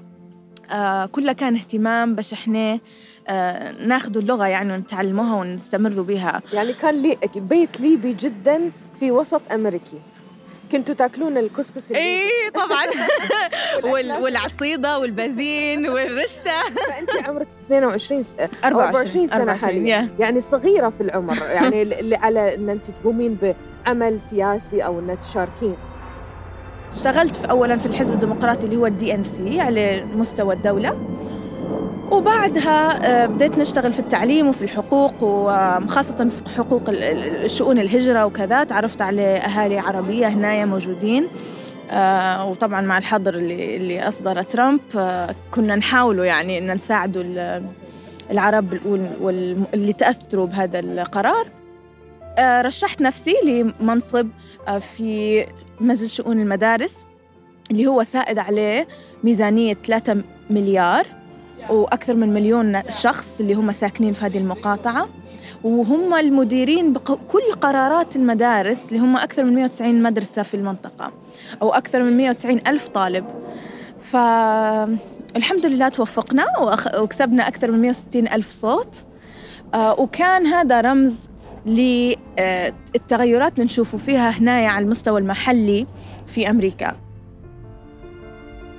كلها 1.11 1.33
كان 1.33 1.55
اهتمام 1.55 2.15
باش 2.15 2.33
إحنا 2.33 2.79
ناخذوا 3.87 4.21
اللغة 4.21 4.47
يعني 4.47 4.73
ونتعلموها 4.73 5.35
ونستمروا 5.35 6.03
بها. 6.03 6.41
يعني 6.53 6.73
كان 6.73 7.01
لي 7.01 7.17
بيت 7.35 7.79
ليبي 7.79 8.13
جدا 8.13 8.71
في 8.99 9.11
وسط 9.11 9.41
أمريكي. 9.51 10.01
كنتوا 10.71 10.95
تاكلون 10.95 11.37
الكسكس 11.37 11.91
اي 11.91 12.29
طبعا. 12.53 12.85
وال... 13.93 14.11
والعصيدة 14.11 14.99
والبازين 14.99 15.89
والرشتة. 15.89 16.63
فانت 16.87 17.27
عمرك 17.27 17.47
22 17.65 18.23
24 18.65 19.27
سنة 19.27 19.53
حاليا. 19.53 20.09
يعني 20.19 20.39
صغيرة 20.39 20.89
في 20.89 21.01
العمر. 21.01 21.37
يعني 21.53 21.81
اللي 21.81 22.15
على 22.15 22.55
إن 22.55 22.69
أنت 22.69 22.91
تقومين 22.91 23.37
بعمل 23.85 24.21
سياسي 24.21 24.85
أو 24.85 24.99
إن 24.99 25.19
تشاركين. 25.19 25.75
اشتغلت 26.91 27.35
في 27.35 27.49
اولا 27.49 27.77
في 27.77 27.85
الحزب 27.85 28.13
الديمقراطي 28.13 28.65
اللي 28.65 28.77
هو 28.77 28.85
ال 28.85 29.15
DNC 29.15 29.59
على 29.59 30.05
مستوى 30.15 30.53
الدولة. 30.53 30.97
وبعدها 32.19 33.05
آه، 33.23 33.25
بديت 33.25 33.57
نشتغل 33.57 33.93
في 33.93 33.99
التعليم 33.99 34.47
وفي 34.47 34.61
الحقوق 34.61 35.23
وخاصة 35.23 36.29
في 36.29 36.49
حقوق 36.57 36.83
الشؤون 36.87 37.79
الهجرة 37.79 38.25
وكذا. 38.25 38.63
تعرفت 38.63 39.01
على 39.01 39.21
أهالي 39.21 39.79
عربية 39.79 40.27
هنايا 40.27 40.65
موجودين 40.65 41.27
آه، 41.91 42.49
وطبعا 42.49 42.81
مع 42.81 42.97
الحظر 42.97 43.33
اللي, 43.33 43.75
اللي 43.75 44.07
أصدر 44.07 44.41
ترامب 44.41 44.79
آه، 44.97 45.35
كنا 45.51 45.75
نحاولوا 45.75 46.25
يعني 46.25 46.57
أن 46.57 46.71
نساعدوا 46.73 47.23
العرب 48.31 48.79
واللي 49.21 49.93
تأثروا 49.93 50.47
بهذا 50.47 50.79
القرار. 50.79 51.47
رشحت 52.39 53.01
نفسي 53.01 53.35
لمنصب 53.45 54.27
في 54.79 55.45
مجلس 55.81 56.15
شؤون 56.15 56.39
المدارس 56.39 57.05
اللي 57.71 57.87
هو 57.87 58.03
سائد 58.03 58.39
عليه 58.39 58.87
ميزانية 59.23 59.73
3 59.73 60.21
مليار. 60.49 61.18
وأكثر 61.69 62.15
من 62.15 62.33
مليون 62.33 62.81
شخص 62.89 63.39
اللي 63.39 63.53
هم 63.53 63.71
ساكنين 63.71 64.13
في 64.13 64.25
هذه 64.25 64.37
المقاطعة. 64.37 65.09
وهم 65.63 66.13
المديرين 66.13 66.93
بكل 66.93 67.51
قرارات 67.61 68.15
المدارس 68.15 68.87
اللي 68.87 68.99
هم 68.99 69.17
أكثر 69.17 69.43
من 69.43 69.55
190 69.55 70.03
مدرسة 70.03 70.43
في 70.43 70.53
المنطقة 70.53 71.11
أو 71.61 71.73
أكثر 71.73 72.03
من 72.03 72.17
190 72.17 72.61
ألف 72.67 72.87
طالب. 72.87 73.25
فالحمد 74.01 75.65
لله 75.65 75.89
توفقنا 75.89 76.45
وكسبنا 76.99 77.47
أكثر 77.47 77.71
من 77.71 77.81
160 77.81 78.27
ألف 78.27 78.49
صوت. 78.49 78.95
آه، 79.73 79.99
وكان 79.99 80.47
هذا 80.47 80.81
رمز 80.81 81.29
للتغيرات 81.65 83.53
اللي 83.53 83.65
نشوفوا 83.65 83.99
فيها 83.99 84.29
هنا 84.29 84.51
على 84.51 84.85
المستوى 84.85 85.19
المحلي 85.19 85.85
في 86.27 86.49
أمريكا. 86.49 87.08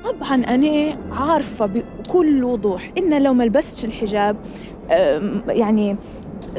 طبعا 0.05 0.35
أنا 0.35 0.97
عارفة 1.13 1.67
بكل 1.67 2.45
وضوح 2.45 2.93
إن 2.99 3.23
لو 3.23 3.35
ما 3.35 3.45
لبستش 3.45 3.85
الحجاب 3.85 4.37
يعني 5.49 5.97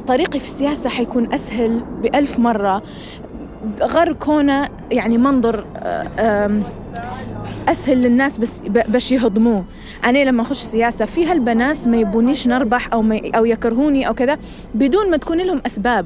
طريقي 0.08 0.40
في 0.40 0.46
السياسة 0.46 0.90
حيكون 0.90 1.34
أسهل 1.34 1.84
بألف 2.02 2.40
مرة. 2.40 2.84
غير 3.82 4.14
كونه 4.14 4.70
يعني 4.92 5.18
منظر 5.18 5.66
أسهل 7.68 7.98
للناس 7.98 8.38
بس 8.38 8.62
باش 8.68 9.12
يهضموه. 9.12 9.64
أنا 10.06 10.24
لما 10.24 10.42
أخش 10.42 10.58
سياسة 10.58 11.06
في 11.06 11.26
هالبنات 11.26 11.88
ما 11.88 11.98
يبونيش 11.98 12.48
نربح 12.48 12.94
أو 12.94 13.02
ما 13.02 13.22
أو 13.36 13.46
يكرهوني 13.46 14.08
أو 14.08 14.14
كذا 14.14 14.38
بدون 14.76 15.12
ما 15.12 15.18
تكون 15.18 15.38
لهم 15.38 15.62
أسباب. 15.66 16.06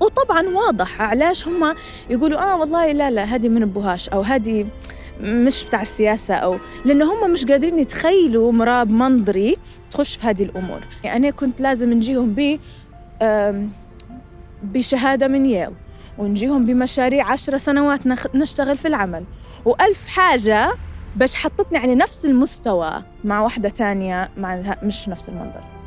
وطبعا 0.00 0.48
واضح 0.48 1.02
علاش 1.02 1.48
هم 1.48 1.74
يقولوا 2.10 2.52
آه 2.52 2.56
والله 2.56 2.92
لا 2.92 3.10
لا 3.10 3.24
هذه 3.24 3.48
من 3.48 3.64
بوهاش 3.64 4.08
أو 4.08 4.20
هذه 4.20 4.66
مش 5.22 5.64
بتاع 5.64 5.80
السياسة 5.80 6.34
أو 6.34 6.58
لأنه 6.84 7.12
هم 7.12 7.32
مش 7.32 7.44
قادرين 7.44 7.78
يتخيلوا 7.78 8.52
مراب 8.52 8.90
منظري 8.90 9.56
تخش 9.90 10.16
في 10.16 10.26
هذه 10.26 10.42
الأمور. 10.42 10.80
يعني 11.04 11.16
أنا 11.16 11.30
كنت 11.30 11.60
لازم 11.60 11.92
نجيهم 11.92 12.34
ب 12.36 12.58
بشهادة 14.62 15.28
من 15.28 15.46
ييل 15.46 15.70
ونجيهم 16.18 16.66
بمشاريع 16.66 17.32
عشر 17.32 17.56
سنوات 17.56 18.00
نشتغل 18.34 18.76
في 18.76 18.88
العمل. 18.88 19.24
وألف 19.64 20.06
حاجة 20.06 20.72
باش 21.16 21.34
حطتني 21.34 21.78
على 21.78 21.94
نفس 21.94 22.26
المستوى 22.26 23.02
مع 23.24 23.42
واحدة 23.42 23.68
تانية 23.68 24.30
مع 24.36 24.76
مش 24.82 25.08
نفس 25.08 25.28
المنظر. 25.28 25.79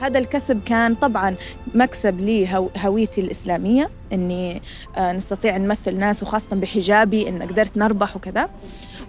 هذا 0.00 0.18
الكسب 0.18 0.60
كان 0.64 0.94
طبعا 0.94 1.34
مكسب 1.74 2.20
لي 2.20 2.68
هويتي 2.78 3.20
الإسلامية 3.20 3.90
إني 4.12 4.62
آه، 4.96 5.12
نستطيع 5.12 5.56
نمثل 5.56 5.98
ناس 5.98 6.22
وخاصة 6.22 6.56
بحجابي 6.56 7.28
إن 7.28 7.42
قدرت 7.42 7.76
نربح 7.76 8.16
وكذا. 8.16 8.50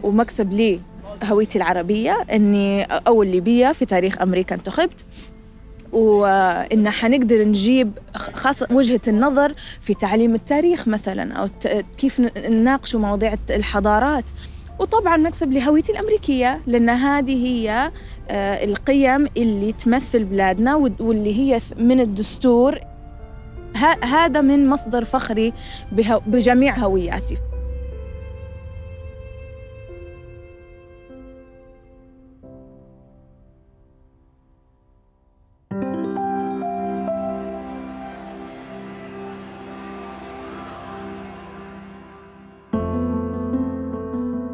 ومكسب 0.04 0.54
لي 0.54 0.80
هويتي 1.24 1.58
العربية 1.58 2.26
إني 2.32 2.84
أول 2.84 3.28
ليبية 3.28 3.72
في 3.72 3.86
تاريخ 3.86 4.22
أمريكا 4.22 4.56
انتخبت 4.56 5.06
وإن 5.92 6.90
حنقدر 6.90 7.44
نجيب 7.44 7.92
خاصة 8.16 8.68
وجهة 8.72 9.02
النظر 9.08 9.54
في 9.82 9.94
تعليم 9.94 10.36
التاريخ 10.36 10.88
مثلا 10.88 11.34
أو 11.34 11.50
كيف 11.98 12.20
نناقش 12.50 12.96
مواضيع 12.96 13.36
الحضارات. 13.50 14.30
وطبعا 14.80 15.18
مكسب 15.18 15.52
لهويتي 15.52 15.92
الأمريكية 15.92 16.62
لأن 16.68 16.90
هذه 16.90 17.46
هي 17.46 17.92
آه، 18.30 18.64
القيم 18.64 19.28
اللي 19.38 19.72
تمثل 19.72 20.24
بلادنا 20.24 20.76
واللي 20.76 21.36
هي 21.36 21.62
من 21.78 22.00
الدستور. 22.00 22.80
هذا 24.04 24.42
من 24.42 24.68
مصدر 24.68 25.06
فخري 25.06 25.54
بجميع 26.28 26.78
هوياتي. 26.78 27.38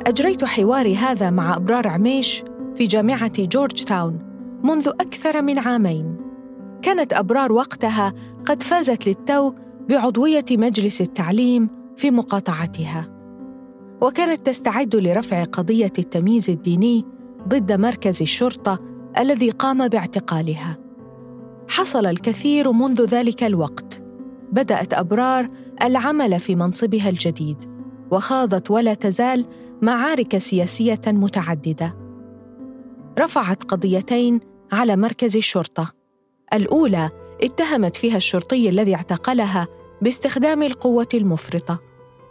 أجريت 0.08 0.46
حواري 0.46 0.96
هذا 0.96 1.30
مع 1.30 1.56
أبرار 1.56 1.88
عميش 1.88 2.44
في 2.76 2.86
جامعة 2.86 3.44
جورج 3.46 3.84
تاون 3.84 4.20
منذ 4.64 4.88
أكثر 4.88 5.42
من 5.42 5.60
عامين. 5.60 6.18
كانت 6.82 7.14
أبرار 7.14 7.52
وقتها 7.52 8.14
قد 8.46 8.64
فازت 8.64 9.08
للتو 9.08 9.54
بعضوية 9.90 10.46
مجلس 10.52 11.02
التعليم 11.02 11.70
في 11.98 12.12
مقاطعتها. 12.12 13.10
وكانت 14.02 14.46
تستعد 14.46 14.96
لرفع 14.96 15.44
قضية 15.44 15.94
التمييز 16.00 16.50
الديني 16.50 17.06
ضد 17.48 17.72
مركز 17.72 18.22
الشرطة 18.22 18.80
الذي 19.18 19.50
قام 19.50 19.88
باعتقالها. 19.88 20.78
حصل 21.68 22.06
الكثير 22.06 22.72
منذ 22.72 23.06
ذلك 23.06 23.44
الوقت. 23.44 24.02
بدأت 24.52 24.94
أبرار 24.94 25.50
العمل 25.84 26.40
في 26.40 26.56
منصبها 26.56 27.10
الجديد، 27.10 27.58
وخاضت 28.12 28.72
ولا 28.72 28.94
تزال 28.94 29.46
معارك 29.84 30.38
سياسية 30.38 31.02
متعددة. 31.08 31.96
رفعت 33.20 33.64
قضيتين 33.64 34.40
على 34.72 34.96
مركز 34.96 35.38
الشرطة. 35.38 35.94
الأولى 36.54 37.10
اتهمت 37.42 37.96
فيها 37.96 38.18
الشرطي 38.18 38.70
الذي 38.70 38.96
اعتقلها 38.96 39.68
باستخدام 40.02 40.64
القوة 40.64 41.08
المفرطة. 41.14 41.80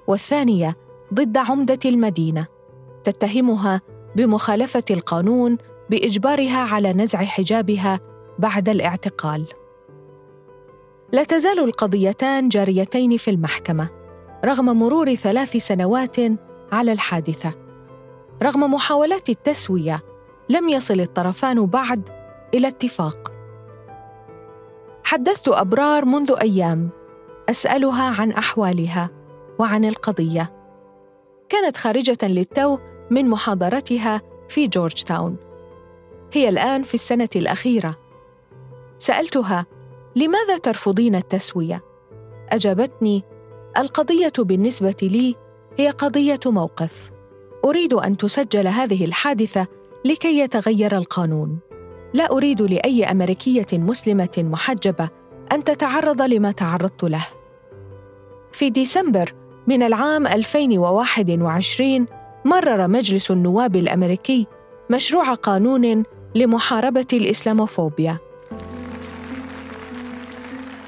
والثانية 0.08 0.76
ضد 1.14 1.36
عمدة 1.36 1.78
المدينة. 1.84 2.46
تتهمها 3.04 3.80
بمخالفة 4.16 4.84
القانون 4.90 5.58
بإجبارها 5.90 6.58
على 6.58 6.92
نزع 6.92 7.18
حجابها 7.18 8.00
بعد 8.38 8.68
الاعتقال. 8.68 9.46
لا 11.12 11.24
تزال 11.24 11.58
القضيتان 11.58 12.48
جاريتين 12.48 13.16
في 13.16 13.30
المحكمة 13.30 13.88
رغم 14.44 14.78
مرور 14.78 15.14
ثلاث 15.14 15.56
سنوات 15.56 16.16
على 16.72 16.92
الحادثة. 16.92 17.52
رغم 18.42 18.74
محاولات 18.74 19.28
التسوية 19.28 20.02
لم 20.48 20.68
يصل 20.68 21.00
الطرفان 21.00 21.66
بعد 21.66 22.08
إلى 22.54 22.68
اتفاق. 22.68 23.32
حدثت 25.04 25.48
أبرار 25.48 26.04
منذ 26.04 26.36
أيام 26.40 26.90
أسألها 27.48 28.20
عن 28.20 28.32
أحوالها 28.32 29.10
وعن 29.58 29.84
القضية. 29.84 30.52
كانت 31.48 31.76
خارجة 31.76 32.18
للتو 32.22 32.78
من 33.10 33.28
محاضرتها 33.28 34.22
في 34.48 34.66
جورج 34.66 35.02
تاون 35.02 35.36
هي 36.32 36.48
الآن 36.48 36.82
في 36.82 36.94
السنة 36.94 37.28
الأخيرة. 37.36 37.96
سألتها 38.98 39.66
لماذا 40.16 40.58
ترفضين 40.58 41.14
التسوية؟ 41.14 41.84
أجابتني 42.48 43.22
القضية 43.78 44.32
بالنسبة 44.38 44.96
لي 45.02 45.36
هي 45.78 45.90
قضية 45.90 46.40
موقف. 46.46 47.10
أريد 47.64 47.92
أن 47.94 48.16
تسجل 48.16 48.68
هذه 48.68 49.04
الحادثة 49.04 49.66
لكي 50.04 50.38
يتغير 50.38 50.96
القانون. 50.96 51.58
لا 52.14 52.32
أريد 52.32 52.62
لأي 52.62 53.04
أمريكية 53.04 53.66
مسلمة 53.72 54.30
محجبة 54.38 55.08
أن 55.52 55.64
تتعرض 55.64 56.22
لما 56.22 56.52
تعرضت 56.52 57.04
له. 57.04 57.26
في 58.52 58.70
ديسمبر 58.70 59.34
من 59.66 59.82
العام 59.82 60.26
2021 60.26 62.06
مرر 62.44 62.88
مجلس 62.88 63.30
النواب 63.30 63.76
الأمريكي 63.76 64.46
مشروع 64.90 65.34
قانون 65.34 66.04
لمحاربة 66.34 67.06
الإسلاموفوبيا. 67.12 68.18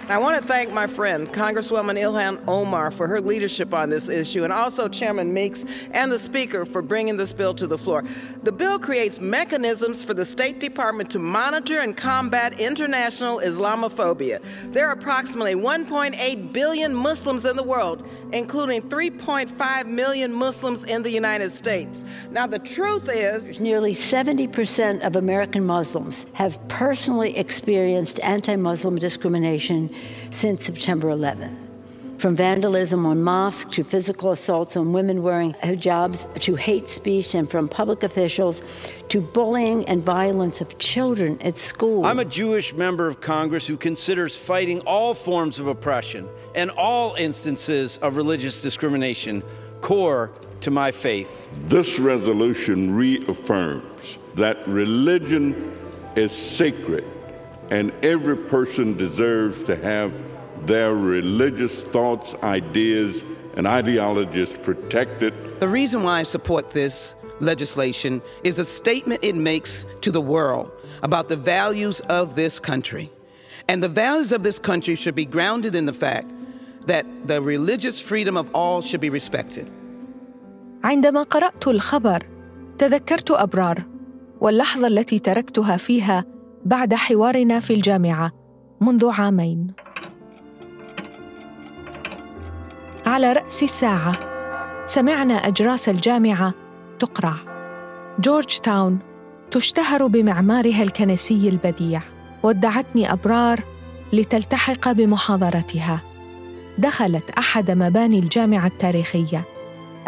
I 0.07 0.19
want 0.19 0.41
to 0.41 0.47
thank 0.47 0.71
my 0.71 0.87
friend, 0.87 1.33
Congresswoman 1.33 1.99
Ilhan 1.99 2.47
Omar, 2.47 2.91
for 2.91 3.09
her 3.09 3.23
leadership 3.23 3.73
on 3.73 3.89
this 3.89 4.11
issue, 4.11 4.45
and 4.45 4.53
also 4.53 4.87
Chairman 4.87 5.33
Meeks 5.33 5.65
and 5.93 6.13
the 6.13 6.19
Speaker 6.19 6.67
for 6.67 6.83
bringing 6.83 7.17
this 7.17 7.33
bill 7.33 7.55
to 7.55 7.67
the 7.67 7.79
floor. 7.79 8.05
The 8.43 8.53
bill 8.53 8.79
creates 8.79 9.19
mechanisms 9.19 10.03
for 10.03 10.13
the 10.13 10.27
State 10.27 10.61
Department 10.61 11.11
to 11.13 11.19
monitor 11.19 11.81
and 11.81 11.97
combat 11.97 12.61
international 12.61 13.39
Islamophobia. 13.39 14.43
There 14.73 14.87
are 14.89 14.93
approximately 14.93 15.55
1.8 15.55 16.53
billion 16.53 16.95
Muslims 16.95 17.47
in 17.47 17.57
the 17.57 17.63
world, 17.63 18.07
including 18.33 18.83
3.5 18.83 19.87
million 19.87 20.35
Muslims 20.35 20.85
in 20.85 21.03
the 21.03 21.11
United 21.11 21.51
States. 21.51 22.05
Now, 22.31 22.47
the 22.47 22.59
truth 22.59 23.09
is 23.09 23.59
nearly 23.59 23.95
70% 23.95 25.01
of 25.01 25.17
American 25.17 25.65
Muslims 25.65 26.27
have 26.35 26.59
personally 26.69 27.35
experienced 27.39 28.21
anti 28.21 28.57
Muslim 28.57 28.97
discrimination 28.99 29.94
since 30.31 30.65
September 30.65 31.09
11th. 31.09 31.65
From 32.19 32.37
vandalism 32.37 33.05
on 33.05 33.23
mosques 33.23 33.75
to 33.75 33.85
physical 33.85 34.33
assaults 34.33 34.77
on 34.77 34.93
women 34.93 35.23
wearing 35.23 35.53
hijabs 35.63 36.41
to 36.41 36.55
hate 36.55 36.89
speech 36.89 37.35
and 37.35 37.51
from 37.51 37.69
public 37.69 38.03
officials 38.03 38.63
to 39.09 39.21
bullying 39.21 39.85
and 39.87 40.03
violence 40.03 40.61
of 40.61 40.79
children 40.79 41.39
at 41.43 41.59
school. 41.59 42.05
I'm 42.05 42.21
a 42.21 42.25
Jewish 42.25 42.73
member 42.73 43.09
of 43.09 43.21
Congress 43.21 43.67
who 43.67 43.77
considers 43.77 44.37
fighting 44.37 44.81
all 44.87 45.13
forms 45.13 45.59
of 45.59 45.67
oppression 45.67 46.29
and 46.55 46.71
all 46.71 47.15
instances 47.17 47.99
of 47.99 48.17
religious 48.17 48.63
discrimination 48.63 49.43
core 49.81 50.31
to 50.63 50.71
my 50.71 50.93
faith. 50.93 51.47
This 51.65 51.99
resolution 51.99 52.95
reaffirms 52.95 54.19
that 54.35 54.67
religion 54.67 55.77
is 56.17 56.33
sacred 56.33 57.05
and 57.70 57.92
every 58.04 58.38
person 58.38 58.98
deserves 58.98 59.64
to 59.66 59.76
have 59.76 60.12
their 60.66 60.94
religious 60.96 61.84
thoughts, 61.84 62.36
ideas, 62.44 63.24
and 63.56 63.68
ideologies 63.68 64.58
protected. 64.58 65.34
The 65.60 65.68
reason 65.68 66.04
why 66.04 66.20
I 66.20 66.24
support 66.24 66.72
this 66.72 67.16
legislation 67.40 68.22
is 68.44 68.60
a 68.60 68.66
statement 68.66 69.24
it 69.24 69.36
makes 69.36 69.86
to 70.02 70.12
the 70.12 70.22
world 70.22 70.72
about 71.04 71.30
the 71.30 71.36
values 71.36 72.00
of 72.02 72.36
this 72.36 72.60
country. 72.60 73.12
And 73.68 73.84
the 73.84 73.90
values 73.90 74.32
of 74.32 74.44
this 74.44 74.60
country 74.60 74.96
should 74.96 75.16
be 75.16 75.26
grounded 75.26 75.76
in 75.76 75.86
the 75.86 75.94
fact 75.94 76.32
that 76.88 77.06
the 77.28 77.42
religious 77.42 78.00
freedom 78.00 78.36
of 78.36 78.50
all 78.54 78.82
should 78.82 79.02
be 79.02 79.10
respected. 79.10 79.70
عندما 80.84 81.24
قرأت 81.24 81.68
الخبر 81.68 82.24
تذكرت 82.78 83.32
أبرار 83.32 83.84
واللحظة 84.42 84.88
التي 84.88 85.20
تركتها 85.20 85.78
فيها 85.78 86.26
بعد 86.65 86.95
حوارنا 86.95 87.61
في 87.61 87.75
الجامعة 87.75 88.33
منذ 88.81 89.11
عامين. 89.11 89.67
على 93.07 93.33
رأس 93.33 93.63
الساعة 93.63 94.19
سمعنا 94.87 95.35
أجراس 95.35 95.89
الجامعة 95.89 96.55
تقرع. 96.99 97.35
جورج 98.19 98.59
تاون 98.59 98.99
تشتهر 99.51 100.07
بمعمارها 100.07 100.83
الكنسي 100.83 101.49
البديع، 101.49 102.03
ودعتني 102.43 103.13
أبرار 103.13 103.61
لتلتحق 104.13 104.93
بمحاضرتها. 104.93 106.01
دخلت 106.79 107.31
أحد 107.31 107.71
مباني 107.71 108.19
الجامعة 108.19 108.67
التاريخية 108.67 109.45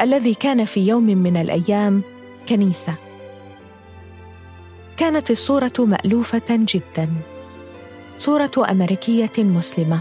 الذي 0.01 0.35
كان 0.35 0.65
في 0.65 0.89
يوم 0.89 1.05
من 1.05 1.37
الأيام 1.37 2.03
كنيسة. 2.49 2.95
كانت 4.97 5.31
الصورة 5.31 5.73
مألوفة 5.79 6.43
جدا. 6.51 7.09
صورة 8.19 8.51
أمريكية 8.71 9.33
مسلمة. 9.39 10.01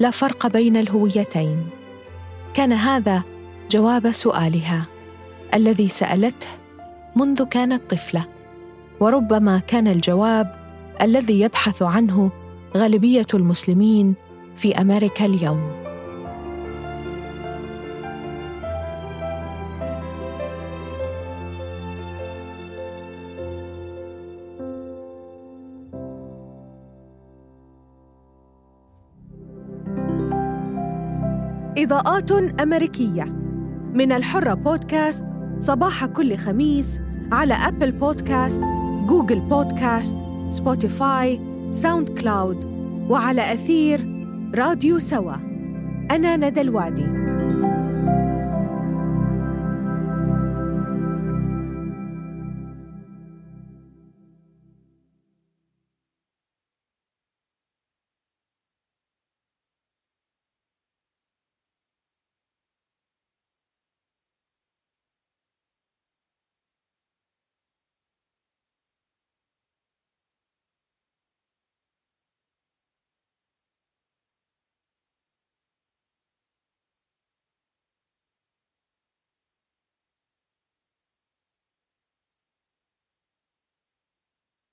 لا 0.00 0.10
فرق 0.10 0.46
بين 0.46 0.76
الهويتين. 0.76 1.66
كان 2.54 2.72
هذا 2.72 3.22
جواب 3.70 4.12
سؤالها 4.12 4.86
الذي 5.54 5.88
سألته 5.88 6.46
منذ 7.16 7.44
كانت 7.44 7.90
طفلة 7.90 8.26
وربما 9.00 9.58
كان 9.58 9.88
الجواب 9.88 10.56
الذي 11.02 11.40
يبحث 11.40 11.82
عنه 11.82 12.30
غالبية 12.76 13.26
المسلمين 13.34 14.14
في 14.56 14.80
أمريكا 14.80 15.24
اليوم 15.24 15.83
إضاءات 31.94 32.60
أمريكية. 32.60 33.24
من 33.94 34.12
الحرة 34.12 34.54
بودكاست 34.54 35.24
صباح 35.58 36.06
كل 36.06 36.36
خميس 36.36 37.00
على 37.32 37.54
Apple 37.54 37.92
Podcast، 37.92 38.62
Google 39.06 39.40
Podcast، 39.40 40.16
Spotify، 40.50 41.40
SoundCloud 41.70 42.56
وعلى 43.08 43.52
أثير 43.52 44.26
راديو 44.54 44.98
سوا. 44.98 45.34
أنا 46.10 46.36
ندى 46.36 46.60
الوادي. 46.60 47.13